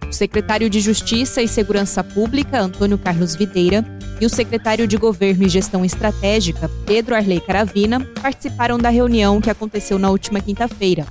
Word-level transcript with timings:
O 0.07 0.13
secretário 0.13 0.69
de 0.69 0.79
Justiça 0.79 1.41
e 1.41 1.47
Segurança 1.47 2.03
Pública, 2.03 2.61
Antônio 2.61 2.97
Carlos 2.97 3.35
Videira, 3.35 3.83
e 4.19 4.25
o 4.25 4.29
secretário 4.29 4.87
de 4.87 4.97
Governo 4.97 5.45
e 5.45 5.49
Gestão 5.49 5.85
Estratégica, 5.85 6.69
Pedro 6.85 7.15
Arley 7.15 7.39
Caravina, 7.39 7.99
participaram 8.21 8.77
da 8.77 8.89
reunião 8.89 9.39
que 9.39 9.49
aconteceu 9.49 9.97
na 9.97 10.09
última 10.09 10.39
quinta-feira. 10.39 11.05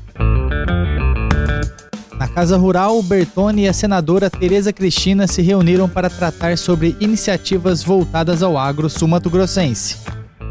Na 2.18 2.26
Casa 2.26 2.56
Rural, 2.56 3.00
Bertone 3.02 3.62
e 3.62 3.68
a 3.68 3.72
senadora 3.72 4.28
Tereza 4.28 4.72
Cristina 4.72 5.26
se 5.26 5.40
reuniram 5.40 5.88
para 5.88 6.10
tratar 6.10 6.58
sobre 6.58 6.96
iniciativas 7.00 7.82
voltadas 7.82 8.42
ao 8.42 8.58
agro 8.58 8.90
sul-mato-grossense. 8.90 9.98